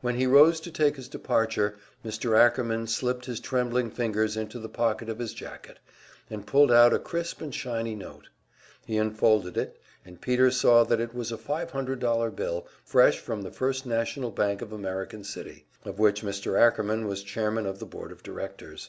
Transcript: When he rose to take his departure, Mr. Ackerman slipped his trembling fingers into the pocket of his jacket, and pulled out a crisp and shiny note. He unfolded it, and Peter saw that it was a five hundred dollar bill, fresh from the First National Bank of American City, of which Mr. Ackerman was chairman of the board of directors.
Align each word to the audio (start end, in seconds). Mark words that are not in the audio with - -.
When 0.00 0.14
he 0.14 0.24
rose 0.26 0.60
to 0.60 0.70
take 0.70 0.96
his 0.96 1.10
departure, 1.10 1.76
Mr. 2.02 2.34
Ackerman 2.34 2.86
slipped 2.86 3.26
his 3.26 3.38
trembling 3.38 3.90
fingers 3.90 4.34
into 4.34 4.58
the 4.58 4.66
pocket 4.70 5.10
of 5.10 5.18
his 5.18 5.34
jacket, 5.34 5.78
and 6.30 6.46
pulled 6.46 6.72
out 6.72 6.94
a 6.94 6.98
crisp 6.98 7.42
and 7.42 7.54
shiny 7.54 7.94
note. 7.94 8.28
He 8.86 8.96
unfolded 8.96 9.58
it, 9.58 9.78
and 10.06 10.22
Peter 10.22 10.50
saw 10.50 10.84
that 10.84 11.00
it 11.02 11.12
was 11.14 11.30
a 11.30 11.36
five 11.36 11.70
hundred 11.72 11.98
dollar 11.98 12.30
bill, 12.30 12.66
fresh 12.82 13.18
from 13.18 13.42
the 13.42 13.50
First 13.52 13.84
National 13.84 14.30
Bank 14.30 14.62
of 14.62 14.72
American 14.72 15.22
City, 15.22 15.66
of 15.84 15.98
which 15.98 16.22
Mr. 16.22 16.58
Ackerman 16.58 17.06
was 17.06 17.22
chairman 17.22 17.66
of 17.66 17.78
the 17.78 17.84
board 17.84 18.10
of 18.10 18.22
directors. 18.22 18.88